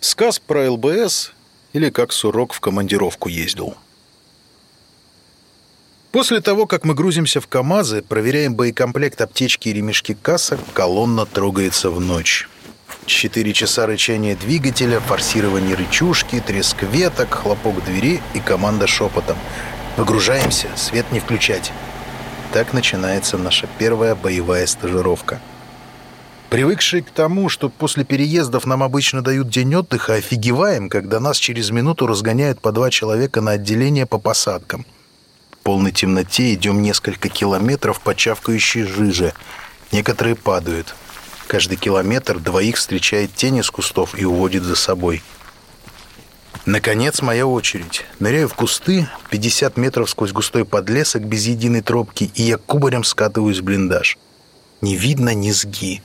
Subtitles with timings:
[0.00, 1.32] Сказ про ЛБС
[1.72, 3.76] или как Сурок в командировку ездил.
[6.12, 11.90] После того, как мы грузимся в КАМАЗы, проверяем боекомплект, аптечки и ремешки касок, колонна трогается
[11.90, 12.48] в ночь.
[13.06, 19.36] Четыре часа рычания двигателя, форсирование рычушки, треск веток, хлопок двери и команда шепотом.
[19.96, 21.72] Выгружаемся, свет не включать.
[22.52, 25.40] Так начинается наша первая боевая стажировка.
[26.50, 31.70] Привыкшие к тому, что после переездов нам обычно дают день отдыха, офигеваем, когда нас через
[31.70, 34.86] минуту разгоняют по два человека на отделение по посадкам.
[35.52, 39.34] В полной темноте идем несколько километров по чавкающей жиже.
[39.92, 40.94] Некоторые падают.
[41.48, 45.22] Каждый километр двоих встречает тень из кустов и уводит за собой.
[46.64, 48.06] Наконец, моя очередь.
[48.20, 53.58] Ныряю в кусты, 50 метров сквозь густой подлесок без единой тропки, и я кубарем скатываюсь
[53.58, 54.16] в блиндаж.
[54.80, 56.02] Не видно низги.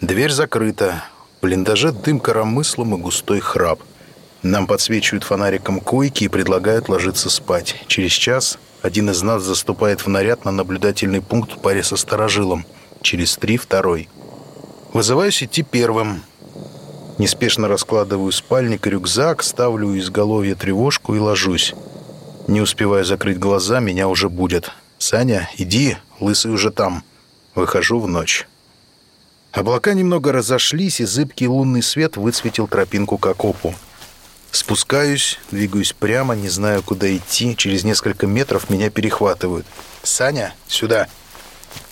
[0.00, 1.04] Дверь закрыта.
[1.38, 3.80] В блиндаже дым коромыслом и густой храп.
[4.42, 7.76] Нам подсвечивают фонариком койки и предлагают ложиться спать.
[7.86, 12.64] Через час один из нас заступает в наряд на наблюдательный пункт в паре со сторожилом.
[13.02, 14.08] Через три— второй.
[14.94, 16.22] Вызываюсь идти первым.
[17.18, 21.74] Неспешно раскладываю спальник и рюкзак, ставлю у изголовья тревожку и ложусь.
[22.48, 24.70] Не успевая закрыть глаза, меня уже будет.
[24.96, 27.04] «Саня, иди, лысый уже там».
[27.54, 28.46] Выхожу в ночь.
[29.52, 33.74] Облака немного разошлись, и зыбкий лунный свет выцветил тропинку к окопу.
[34.52, 37.56] Спускаюсь, двигаюсь прямо, не знаю, куда идти.
[37.56, 39.66] Через несколько метров меня перехватывают.
[40.02, 41.08] «Саня, сюда!»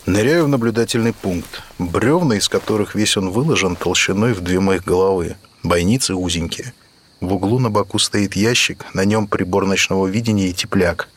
[0.05, 1.61] Ныряю в наблюдательный пункт.
[1.77, 5.35] Бревна, из которых весь он выложен, толщиной в две моих головы.
[5.63, 6.73] Бойницы узенькие.
[7.21, 11.09] В углу на боку стоит ящик, на нем прибор ночного видения и тепляк.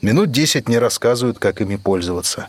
[0.00, 2.48] Минут десять мне рассказывают, как ими пользоваться.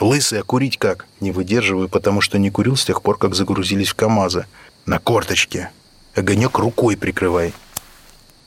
[0.00, 3.88] «Лысый, а курить как?» Не выдерживаю, потому что не курил с тех пор, как загрузились
[3.88, 4.46] в КамАЗы.
[4.86, 5.70] «На корточке.
[6.14, 7.54] Огонек рукой прикрывай».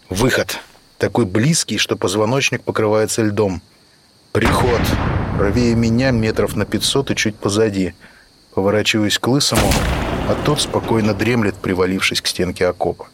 [0.10, 0.60] «Выход.
[0.98, 3.62] Такой близкий, что позвоночник покрывается льдом.
[4.32, 4.82] Приход.
[5.38, 7.94] Правее меня метров на пятьсот и чуть позади.
[8.54, 9.72] Поворачиваюсь к лысому,
[10.28, 13.08] а тот спокойно дремлет, привалившись к стенке окопа.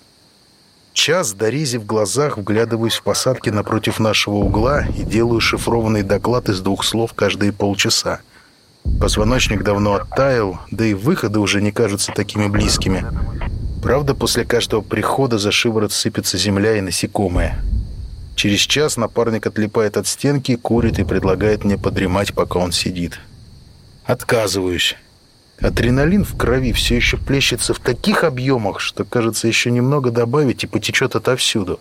[0.93, 6.61] Час, дорези в глазах, вглядываюсь в посадки напротив нашего угла и делаю шифрованный доклад из
[6.61, 8.21] двух слов каждые полчаса.
[8.99, 13.05] Позвоночник давно оттаял, да и выходы уже не кажутся такими близкими.
[13.81, 17.59] Правда, после каждого прихода за шиворот сыпется земля и насекомые.
[18.35, 23.19] Через час напарник отлипает от стенки, курит и предлагает мне подремать, пока он сидит.
[24.05, 24.95] Отказываюсь.
[25.59, 30.67] Адреналин в крови все еще плещется в таких объемах, что, кажется, еще немного добавить и
[30.67, 31.79] потечет отовсюду.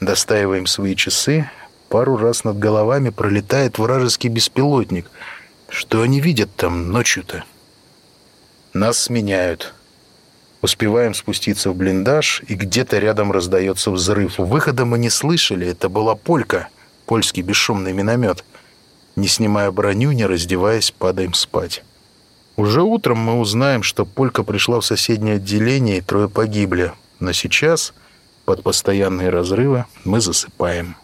[0.00, 1.50] Достаиваем свои часы.
[1.88, 5.10] Пару раз над головами пролетает вражеский беспилотник.
[5.68, 7.44] Что они видят там ночью-то?
[8.72, 9.74] Нас сменяют.
[10.62, 14.38] Успеваем спуститься в блиндаж, и где-то рядом раздается взрыв.
[14.38, 16.68] Выхода мы не слышали, это была полька,
[17.06, 18.44] польский бесшумный миномет.
[19.16, 21.82] Не снимая броню, не раздеваясь, падаем спать.
[22.56, 26.92] Уже утром мы узнаем, что Полька пришла в соседнее отделение и трое погибли.
[27.18, 27.94] Но сейчас,
[28.44, 30.96] под постоянные разрывы, мы засыпаем.